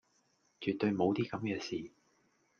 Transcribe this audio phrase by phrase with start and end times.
[0.61, 1.91] 絕對無啲咁既事